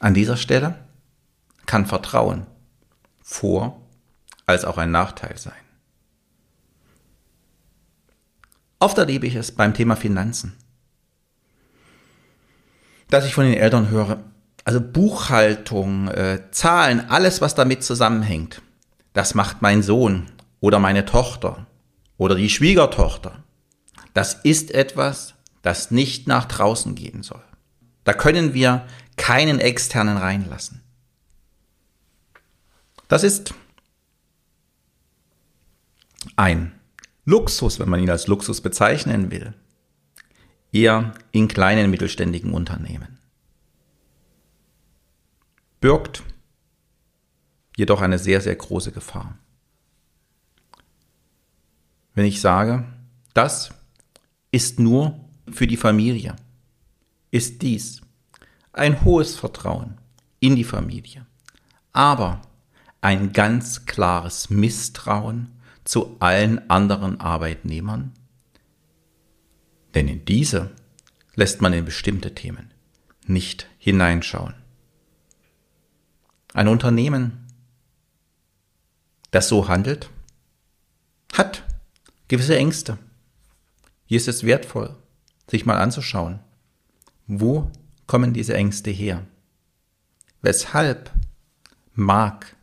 An 0.00 0.14
dieser 0.14 0.36
Stelle 0.36 0.84
kann 1.66 1.86
Vertrauen 1.86 2.46
vor 3.22 3.86
als 4.46 4.64
auch 4.64 4.78
ein 4.78 4.90
Nachteil 4.90 5.36
sein. 5.38 5.52
Oft 8.78 8.96
erlebe 8.96 9.26
ich 9.26 9.34
es 9.34 9.52
beim 9.52 9.74
Thema 9.74 9.94
Finanzen, 9.94 10.56
dass 13.10 13.26
ich 13.26 13.34
von 13.34 13.44
den 13.44 13.54
Eltern 13.54 13.90
höre, 13.90 14.18
Also 14.64 14.80
Buchhaltung, 14.80 16.08
äh, 16.08 16.50
Zahlen, 16.50 17.08
alles, 17.08 17.40
was 17.40 17.54
damit 17.54 17.82
zusammenhängt, 17.82 18.62
das 19.12 19.34
macht 19.34 19.62
mein 19.62 19.82
Sohn 19.82 20.26
oder 20.60 20.78
meine 20.78 21.04
Tochter 21.04 21.66
oder 22.16 22.34
die 22.34 22.50
Schwiegertochter. 22.50 23.42
Das 24.14 24.34
ist 24.34 24.70
etwas, 24.72 25.34
das 25.62 25.90
nicht 25.90 26.26
nach 26.26 26.44
draußen 26.44 26.94
gehen 26.94 27.22
soll. 27.22 27.42
Da 28.04 28.12
können 28.12 28.54
wir 28.54 28.86
keinen 29.16 29.60
externen 29.60 30.16
reinlassen. 30.16 30.82
Das 33.08 33.24
ist 33.24 33.54
ein 36.36 36.72
Luxus, 37.24 37.78
wenn 37.78 37.88
man 37.88 38.00
ihn 38.00 38.10
als 38.10 38.26
Luxus 38.26 38.60
bezeichnen 38.60 39.30
will, 39.30 39.54
eher 40.72 41.14
in 41.32 41.48
kleinen 41.48 41.90
mittelständigen 41.90 42.52
Unternehmen. 42.52 43.18
Birgt 45.80 46.22
jedoch 47.76 48.00
eine 48.00 48.18
sehr, 48.18 48.40
sehr 48.40 48.54
große 48.56 48.92
Gefahr. 48.92 49.38
Wenn 52.14 52.26
ich 52.26 52.40
sage, 52.40 52.84
das 53.32 53.70
ist 54.50 54.78
nur 54.78 55.18
für 55.50 55.66
die 55.66 55.76
Familie, 55.76 56.36
ist 57.30 57.62
dies 57.62 58.00
ein 58.72 59.04
hohes 59.04 59.36
Vertrauen 59.36 59.98
in 60.40 60.56
die 60.56 60.64
Familie, 60.64 61.26
aber 61.92 62.42
ein 63.00 63.32
ganz 63.32 63.86
klares 63.86 64.50
Misstrauen 64.50 65.48
zu 65.84 66.16
allen 66.20 66.68
anderen 66.70 67.20
Arbeitnehmern? 67.20 68.12
Denn 69.94 70.08
in 70.08 70.24
diese 70.24 70.70
lässt 71.34 71.60
man 71.60 71.72
in 71.72 71.84
bestimmte 71.84 72.34
Themen 72.34 72.72
nicht 73.26 73.68
hineinschauen. 73.78 74.54
Ein 76.52 76.68
Unternehmen, 76.68 77.46
das 79.30 79.48
so 79.48 79.68
handelt, 79.68 80.10
hat 81.32 81.64
gewisse 82.28 82.56
Ängste. 82.56 82.98
Hier 84.06 84.16
ist 84.16 84.28
es 84.28 84.44
wertvoll, 84.44 84.96
sich 85.48 85.64
mal 85.64 85.78
anzuschauen, 85.78 86.40
wo 87.26 87.70
kommen 88.06 88.32
diese 88.32 88.54
Ängste 88.54 88.90
her? 88.90 89.24
Weshalb 90.42 91.12
mag 91.94 92.56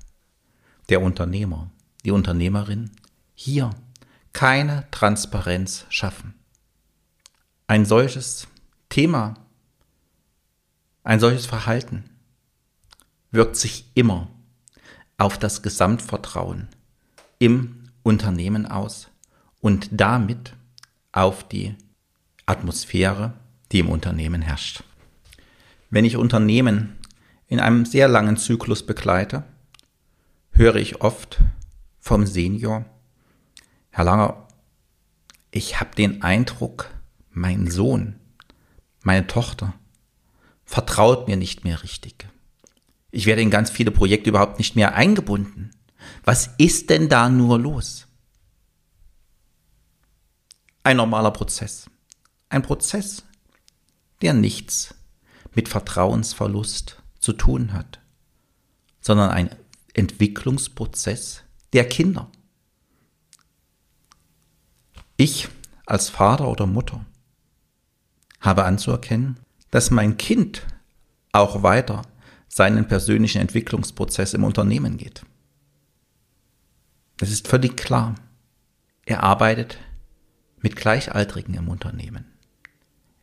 der 0.90 1.02
Unternehmer, 1.02 1.72
die 2.04 2.12
Unternehmerin 2.12 2.92
hier 3.34 3.70
keine 4.34 4.86
Transparenz 4.92 5.86
schaffen? 5.90 6.37
Ein 7.70 7.84
solches 7.84 8.48
Thema, 8.88 9.34
ein 11.04 11.20
solches 11.20 11.46
Verhalten 11.46 12.06
wirkt 13.32 13.58
sich 13.58 13.92
immer 13.94 14.30
auf 15.18 15.38
das 15.38 15.64
Gesamtvertrauen 15.64 16.70
im 17.40 17.90
Unternehmen 18.04 18.68
aus 18.68 19.10
und 19.60 19.90
damit 19.92 20.54
auf 21.12 21.46
die 21.46 21.76
Atmosphäre, 22.46 23.34
die 23.74 23.80
im 23.80 23.90
Unternehmen 23.90 24.42
herrscht. 24.42 24.86
Wenn 25.90 26.06
ich 26.06 26.16
Unternehmen 26.16 26.98
in 27.48 27.60
einem 27.60 27.86
sehr 27.86 28.08
langen 28.08 28.38
Zyklus 28.38 28.86
begleite, 28.86 29.44
höre 30.52 30.78
ich 30.78 31.02
oft 31.02 31.42
vom 32.00 32.26
Senior, 32.26 32.86
Herr 33.90 34.06
Langer, 34.06 34.48
ich 35.52 35.82
habe 35.82 35.94
den 35.96 36.22
Eindruck, 36.22 36.90
mein 37.38 37.70
Sohn, 37.70 38.20
meine 39.04 39.28
Tochter 39.28 39.74
vertraut 40.66 41.28
mir 41.28 41.38
nicht 41.38 41.64
mehr 41.64 41.84
richtig. 41.84 42.28
Ich 43.12 43.26
werde 43.26 43.42
in 43.42 43.52
ganz 43.52 43.70
viele 43.70 43.92
Projekte 43.92 44.30
überhaupt 44.30 44.58
nicht 44.58 44.76
mehr 44.76 44.96
eingebunden. 44.96 45.72
Was 46.24 46.50
ist 46.58 46.90
denn 46.90 47.10
da 47.10 47.30
nur 47.30 47.60
los? 47.60 48.08
Ein 50.84 50.98
normaler 50.98 51.32
Prozess. 51.32 51.90
Ein 52.50 52.64
Prozess, 52.64 53.24
der 54.22 54.34
nichts 54.34 54.96
mit 55.54 55.70
Vertrauensverlust 55.70 57.02
zu 57.20 57.34
tun 57.34 57.74
hat, 57.74 58.00
sondern 59.00 59.30
ein 59.30 59.50
Entwicklungsprozess 59.94 61.44
der 61.74 61.88
Kinder. 61.88 62.32
Ich 65.18 65.50
als 65.86 66.10
Vater 66.10 66.48
oder 66.48 66.66
Mutter 66.66 67.06
habe 68.40 68.66
anzuerkennen, 68.66 69.40
dass 69.72 69.92
mein 69.92 70.18
Kind 70.18 70.66
auch 71.32 71.64
weiter 71.64 72.04
seinen 72.48 72.88
persönlichen 72.88 73.42
Entwicklungsprozess 73.42 74.34
im 74.34 74.44
Unternehmen 74.44 74.98
geht. 74.98 75.24
Das 77.18 77.32
ist 77.32 77.48
völlig 77.48 77.78
klar. 77.78 78.16
Er 79.06 79.24
arbeitet 79.24 79.78
mit 80.62 80.76
Gleichaltrigen 80.76 81.56
im 81.56 81.70
Unternehmen, 81.70 82.26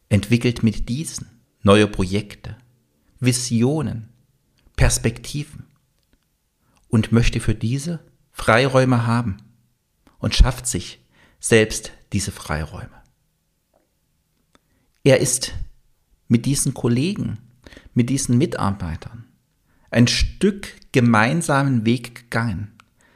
entwickelt 0.08 0.62
mit 0.62 0.88
diesen 0.88 1.28
neue 1.62 1.86
Projekte, 1.86 2.56
Visionen, 3.20 4.10
Perspektiven 4.76 5.66
und 6.88 7.12
möchte 7.12 7.40
für 7.40 7.54
diese 7.54 8.00
Freiräume 8.32 9.06
haben 9.06 9.38
und 10.18 10.34
schafft 10.34 10.66
sich 10.66 11.00
selbst 11.38 11.92
diese 12.12 12.32
Freiräume. 12.32 13.03
Er 15.04 15.20
ist 15.20 15.52
mit 16.28 16.46
diesen 16.46 16.74
Kollegen, 16.74 17.38
mit 17.92 18.10
diesen 18.10 18.38
Mitarbeitern 18.38 19.24
ein 19.90 20.08
Stück 20.08 20.72
gemeinsamen 20.90 21.86
Weg 21.86 22.14
gegangen, 22.14 22.72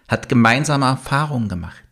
hat 0.06 0.28
gemeinsame 0.28 0.86
Erfahrungen 0.86 1.48
gemacht, 1.48 1.82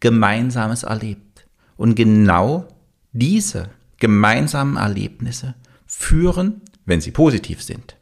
Gemeinsames 0.00 0.84
erlebt. 0.84 1.46
Und 1.76 1.94
genau 1.94 2.68
diese 3.12 3.70
gemeinsamen 3.98 4.76
Erlebnisse 4.76 5.54
führen, 5.86 6.62
wenn 6.84 7.00
sie 7.00 7.10
positiv 7.10 7.62
sind, 7.62 7.96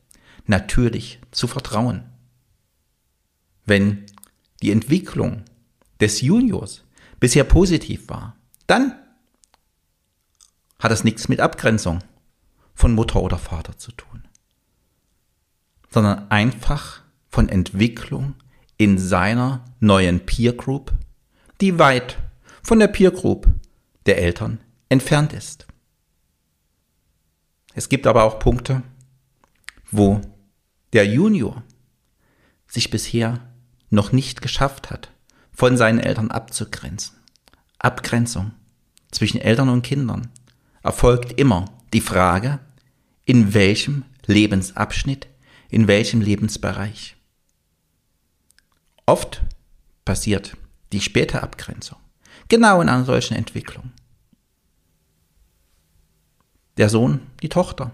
natürlich 0.47 1.21
zu 1.31 1.47
Vertrauen. 1.47 2.03
Wenn 3.65 4.05
die 4.63 4.73
Entwicklung 4.73 5.43
des 6.01 6.21
Juniors 6.21 6.85
bisher 7.19 7.45
positiv 7.45 8.09
war, 8.09 8.37
dann 8.67 8.95
hat 10.79 10.93
es 10.93 11.05
nichts 11.05 11.29
mit 11.29 11.41
Abgrenzung 11.41 12.01
von 12.75 12.93
Mutter 12.93 13.23
oder 13.23 13.39
Vater 13.39 13.79
zu 13.79 13.93
tun, 13.93 14.29
sondern 15.91 16.31
einfach 16.31 17.03
von 17.29 17.49
Entwicklung 17.49 18.35
in 18.77 18.99
seiner 18.99 19.65
neuen 19.81 20.21
Peer 20.27 20.53
Group, 20.53 20.93
die 21.61 21.79
weit 21.79 22.19
von 22.63 22.79
der 22.79 22.89
Peer 22.89 23.11
Group 23.11 23.49
der 24.05 24.19
Eltern 24.19 24.61
entfernt 24.89 25.33
ist. 25.33 25.67
Es 27.75 27.89
gibt 27.89 28.07
aber 28.07 28.25
auch 28.25 28.39
Punkte, 28.39 28.83
wo 29.91 30.21
der 30.93 31.07
Junior 31.07 31.63
sich 32.67 32.91
bisher 32.91 33.41
noch 33.91 34.13
nicht 34.13 34.43
geschafft 34.43 34.91
hat, 34.91 35.11
von 35.53 35.77
seinen 35.77 35.99
Eltern 35.99 36.31
abzugrenzen. 36.31 37.17
Abgrenzung 37.79 38.53
zwischen 39.11 39.41
Eltern 39.41 39.69
und 39.69 39.83
Kindern 39.83 40.31
erfolgt 40.87 41.39
immer 41.39 41.67
die 41.93 42.01
Frage, 42.01 42.61
in 43.25 43.55
welchem 43.55 44.05
Lebensabschnitt, 44.27 45.27
in 45.69 45.89
welchem 45.89 46.21
Lebensbereich. 46.21 47.17
Oft 49.05 49.43
passiert 50.05 50.57
die 50.93 51.01
späte 51.01 51.43
Abgrenzung 51.43 51.99
genau 52.49 52.81
in 52.81 52.89
einer 52.89 53.05
solchen 53.05 53.35
Entwicklung. 53.35 53.93
Der 56.77 56.89
Sohn, 56.89 57.21
die 57.43 57.49
Tochter 57.49 57.91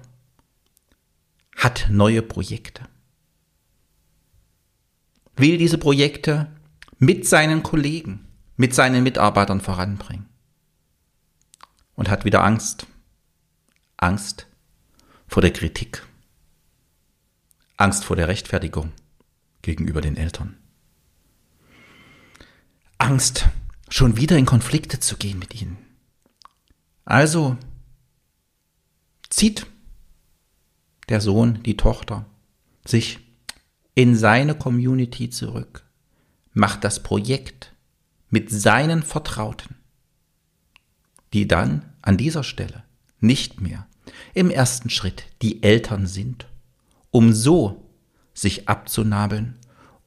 hat 1.57 1.87
neue 1.89 2.21
Projekte, 2.21 2.83
will 5.37 5.57
diese 5.57 5.79
Projekte 5.79 6.51
mit 6.99 7.27
seinen 7.27 7.63
Kollegen, 7.63 8.27
mit 8.57 8.75
seinen 8.75 9.03
Mitarbeitern 9.03 9.63
voranbringen 9.63 10.32
und 12.03 12.11
hat 12.11 12.25
wieder 12.25 12.43
Angst. 12.43 12.89
Angst 13.97 14.49
vor 15.29 15.41
der 15.41 15.53
Kritik. 15.53 16.05
Angst 17.77 18.05
vor 18.05 18.17
der 18.17 18.27
Rechtfertigung 18.27 18.91
gegenüber 19.63 20.01
den 20.01 20.17
Eltern. 20.17 20.59
Angst, 22.99 23.47
schon 23.89 24.17
wieder 24.17 24.37
in 24.37 24.47
Konflikte 24.47 24.99
zu 24.99 25.17
gehen 25.17 25.39
mit 25.39 25.55
ihnen. 25.55 25.79
Also 27.05 27.57
zieht 29.31 29.69
der 31.09 31.21
Sohn, 31.21 31.63
die 31.63 31.77
Tochter 31.77 32.27
sich 32.85 33.21
in 33.95 34.17
seine 34.17 34.57
Community 34.57 35.31
zurück, 35.31 35.89
macht 36.53 36.83
das 36.83 37.01
Projekt 37.05 37.77
mit 38.29 38.51
seinen 38.51 39.05
Vertrauten, 39.05 39.77
die 41.33 41.47
dann 41.47 41.92
an 42.03 42.17
dieser 42.17 42.45
Stelle 42.45 42.85
nicht 43.21 43.61
mehr 43.61 43.87
im 44.35 44.51
ersten 44.51 44.91
Schritt 44.91 45.25
die 45.41 45.63
Eltern 45.63 46.07
sind 46.07 46.47
um 47.13 47.33
so 47.33 47.89
sich 48.35 48.69
abzunabeln 48.69 49.57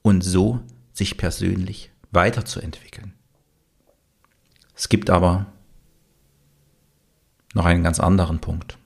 und 0.01 0.21
so 0.21 0.59
sich 0.91 1.17
persönlich 1.17 1.91
weiterzuentwickeln. 2.11 3.13
Es 4.75 4.89
gibt 4.89 5.09
aber 5.09 5.45
noch 7.53 7.65
einen 7.65 7.83
ganz 7.83 8.01
anderen 8.01 8.41
Punkt. 8.41 8.77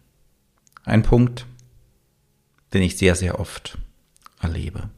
Ein 0.84 1.02
Punkt, 1.02 1.48
den 2.74 2.84
ich 2.84 2.98
sehr, 2.98 3.16
sehr 3.16 3.40
oft 3.40 3.80
erlebe. 4.40 4.90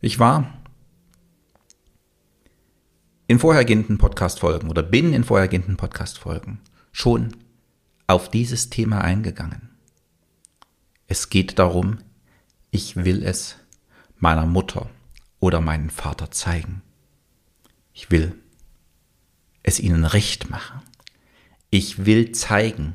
Ich 0.00 0.18
war 0.18 0.52
in 3.26 3.38
vorhergehenden 3.38 3.98
Podcast-Folgen 3.98 4.70
oder 4.70 4.82
bin 4.82 5.12
in 5.12 5.24
vorhergehenden 5.24 5.76
Podcast-Folgen 5.76 6.60
schon 6.92 7.36
auf 8.06 8.30
dieses 8.30 8.70
Thema 8.70 9.00
eingegangen. 9.00 9.70
Es 11.08 11.28
geht 11.28 11.58
darum, 11.58 11.98
ich 12.70 12.96
will 12.96 13.22
es 13.24 13.56
meiner 14.18 14.46
Mutter 14.46 14.88
oder 15.40 15.60
meinen 15.60 15.90
Vater 15.90 16.30
zeigen. 16.30 16.82
Ich 17.92 18.10
will 18.10 18.34
es 19.62 19.80
ihnen 19.80 20.04
recht 20.04 20.50
machen. 20.50 20.80
Ich 21.70 22.06
will 22.06 22.32
zeigen, 22.32 22.94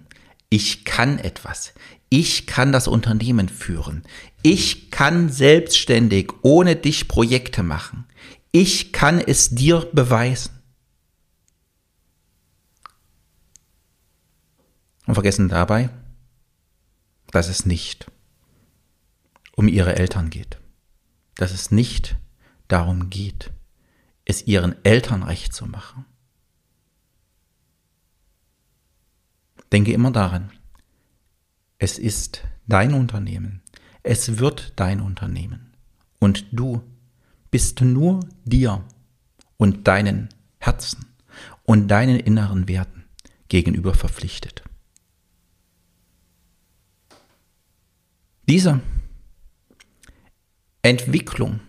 ich 0.49 0.85
kann 0.85 1.19
etwas. 1.19 1.73
Ich 2.09 2.47
kann 2.47 2.71
das 2.71 2.87
Unternehmen 2.87 3.49
führen. 3.49 4.03
Ich 4.41 4.91
kann 4.91 5.29
selbstständig 5.29 6.31
ohne 6.41 6.75
dich 6.75 7.07
Projekte 7.07 7.63
machen. 7.63 8.05
Ich 8.51 8.91
kann 8.91 9.19
es 9.19 9.49
dir 9.49 9.89
beweisen. 9.93 10.51
Und 15.05 15.13
vergessen 15.15 15.49
dabei, 15.49 15.89
dass 17.31 17.47
es 17.47 17.65
nicht 17.65 18.11
um 19.55 19.67
ihre 19.67 19.95
Eltern 19.95 20.29
geht. 20.29 20.59
Dass 21.35 21.51
es 21.51 21.71
nicht 21.71 22.17
darum 22.67 23.09
geht, 23.09 23.51
es 24.25 24.47
ihren 24.47 24.75
Eltern 24.85 25.23
recht 25.23 25.53
zu 25.53 25.65
machen. 25.65 26.05
Denke 29.71 29.93
immer 29.93 30.11
daran, 30.11 30.51
es 31.77 31.97
ist 31.97 32.43
dein 32.67 32.93
Unternehmen. 32.93 33.61
Es 34.03 34.37
wird 34.37 34.73
dein 34.75 34.99
Unternehmen. 34.99 35.73
Und 36.19 36.45
du 36.51 36.83
bist 37.51 37.81
nur 37.81 38.21
dir 38.45 38.83
und 39.57 39.87
deinen 39.87 40.29
Herzen 40.57 41.05
und 41.63 41.89
deinen 41.89 42.19
inneren 42.19 42.67
Werten 42.67 43.03
gegenüber 43.49 43.93
verpflichtet. 43.93 44.63
Diese 48.47 48.81
Entwicklung 50.81 51.59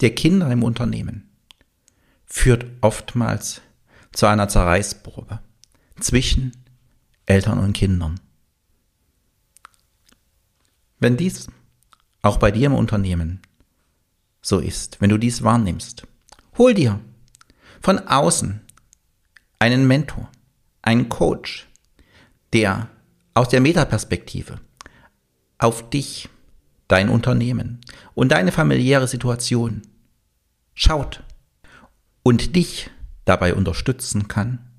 der 0.00 0.14
Kinder 0.14 0.50
im 0.50 0.62
Unternehmen 0.62 1.28
führt 2.26 2.66
oftmals 2.80 3.62
zu 4.12 4.26
einer 4.26 4.48
Zerreißprobe 4.48 5.40
zwischen 6.00 6.52
Eltern 7.26 7.58
und 7.58 7.72
Kindern. 7.72 8.20
Wenn 10.98 11.16
dies 11.16 11.48
auch 12.22 12.38
bei 12.38 12.50
dir 12.50 12.66
im 12.66 12.74
Unternehmen 12.74 13.40
so 14.40 14.58
ist, 14.58 15.00
wenn 15.00 15.10
du 15.10 15.18
dies 15.18 15.42
wahrnimmst, 15.42 16.06
hol 16.56 16.74
dir 16.74 17.00
von 17.80 17.98
außen 17.98 18.60
einen 19.58 19.86
Mentor, 19.86 20.30
einen 20.82 21.08
Coach, 21.08 21.68
der 22.52 22.88
aus 23.34 23.48
der 23.48 23.60
Metaperspektive 23.60 24.60
auf 25.58 25.90
dich, 25.90 26.28
dein 26.86 27.10
Unternehmen 27.10 27.80
und 28.14 28.32
deine 28.32 28.52
familiäre 28.52 29.06
Situation 29.06 29.82
schaut 30.74 31.22
und 32.22 32.56
dich 32.56 32.90
dabei 33.24 33.54
unterstützen 33.54 34.28
kann, 34.28 34.70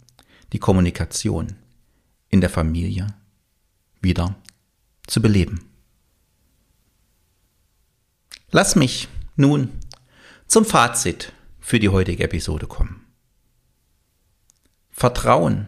die 0.52 0.60
Kommunikation 0.60 1.56
in 2.30 2.42
der 2.42 2.50
Familie 2.50 3.08
wieder 4.02 4.36
zu 5.06 5.22
beleben. 5.22 5.66
Lass 8.52 8.76
mich 8.76 9.08
nun 9.40 9.70
zum 10.48 10.66
Fazit 10.66 11.34
für 11.60 11.80
die 11.80 11.90
heutige 11.90 12.24
Episode 12.24 12.68
kommen. 12.68 13.06
Vertrauen 14.92 15.68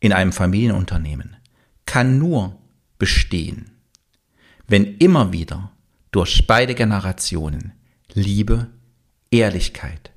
in 0.00 0.12
einem 0.12 0.32
Familienunternehmen 0.32 1.36
kann 1.86 2.18
nur 2.18 2.58
bestehen, 2.98 3.70
wenn 4.66 4.98
immer 4.98 5.32
wieder 5.32 5.72
durch 6.10 6.46
beide 6.46 6.74
Generationen 6.74 7.72
Liebe, 8.12 8.68
Ehrlichkeit 9.30 10.12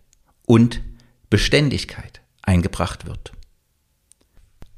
und 0.45 0.81
Beständigkeit 1.29 2.21
eingebracht 2.41 3.05
wird. 3.05 3.31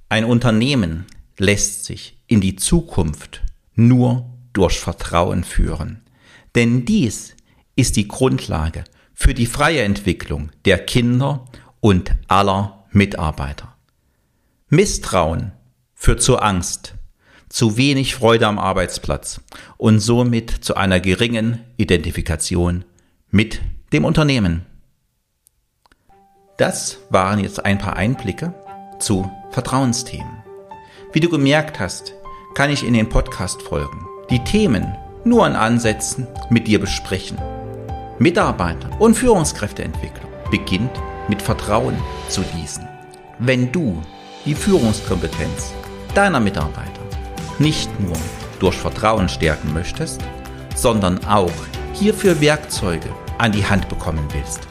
Ein 0.10 0.26
Unternehmen 0.26 1.06
lässt 1.38 1.86
sich 1.86 2.18
in 2.28 2.42
die 2.42 2.56
Zukunft 2.56 3.42
nur 3.74 4.30
durch 4.54 4.80
Vertrauen 4.80 5.44
führen, 5.44 6.04
denn 6.54 6.86
dies 6.86 7.36
ist 7.76 7.96
die 7.96 8.08
Grundlage 8.08 8.84
für 9.14 9.34
die 9.34 9.46
freie 9.46 9.84
Entwicklung 9.84 10.52
der 10.66 10.80
Kinder 10.80 11.46
und 11.80 12.16
aller 12.28 12.86
Mitarbeiter. 12.92 13.76
Misstrauen 14.70 15.52
führt 15.94 16.22
zu 16.22 16.38
Angst, 16.38 16.96
zu 17.50 17.78
wenig 17.78 18.16
Freude 18.16 18.48
am 18.48 18.58
Arbeitsplatz 18.58 19.42
und 19.78 20.00
somit 20.00 20.50
zu 20.50 20.76
einer 20.76 21.00
geringen 21.00 21.60
Identifikation 21.78 22.84
mit 23.30 23.62
dem 23.94 24.06
Unternehmen. 24.06 24.66
Das 26.58 27.00
waren 27.10 27.40
jetzt 27.40 27.64
ein 27.64 27.78
paar 27.78 27.96
Einblicke 27.96 28.54
zu 29.00 29.30
Vertrauensthemen. 29.52 30.44
Wie 31.12 31.20
du 31.20 31.30
gemerkt 31.30 31.80
hast, 31.80 32.14
kann 32.56 32.70
ich 32.72 32.86
in 32.86 32.94
den 32.94 33.10
Podcast-Folgen 33.10 34.08
die 34.30 34.44
Themen 34.44 34.96
nur 35.26 35.46
an 35.46 35.56
Ansätzen 35.56 36.28
mit 36.50 36.68
dir 36.68 36.80
besprechen. 36.80 37.38
Mitarbeiter- 38.20 38.90
und 39.00 39.16
Führungskräfteentwicklung 39.16 40.30
beginnt 40.52 40.92
mit 41.28 41.42
Vertrauen 41.42 41.98
zu 42.30 42.42
gießen. 42.42 42.88
Wenn 43.40 43.72
du 43.72 44.02
die 44.46 44.54
Führungskompetenz 44.54 45.74
deiner 46.14 46.40
Mitarbeiter 46.40 47.02
nicht 47.58 47.90
nur 48.00 48.16
durch 48.60 48.76
Vertrauen 48.76 49.30
stärken 49.30 49.74
möchtest, 49.74 50.22
sondern 50.76 51.26
auch 51.26 51.52
hierfür 51.94 52.40
Werkzeuge 52.40 53.10
an 53.40 53.52
die 53.52 53.66
Hand 53.66 53.90
bekommen 53.90 54.28
willst, 54.32 54.62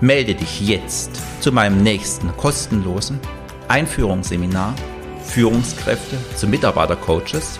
melde 0.00 0.34
dich 0.34 0.66
jetzt 0.66 1.20
zu 1.40 1.52
meinem 1.52 1.82
nächsten 1.82 2.34
kostenlosen 2.38 3.20
Einführungsseminar 3.68 4.74
Führungskräfte 5.22 6.16
zu 6.34 6.46
Mitarbeitercoaches, 6.46 7.58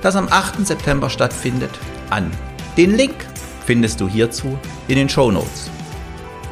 das 0.00 0.16
am 0.16 0.28
8. 0.30 0.66
September 0.66 1.10
stattfindet, 1.10 1.72
an. 2.08 2.30
Den 2.76 2.96
Link 2.96 3.16
findest 3.68 4.00
du 4.00 4.08
hierzu 4.08 4.58
in 4.88 4.96
den 4.96 5.10
Show 5.10 5.30
Notes. 5.30 5.70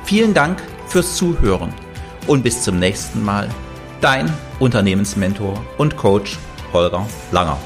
Vielen 0.05 0.35
Dank 0.35 0.62
fürs 0.88 1.16
Zuhören 1.16 1.72
und 2.26 2.42
bis 2.42 2.62
zum 2.62 2.79
nächsten 2.79 3.24
Mal. 3.24 3.48
Dein 4.02 4.31
Unternehmensmentor 4.59 5.64
und 5.79 5.96
Coach 5.96 6.37
Holger 6.74 7.07
Langer. 7.33 7.59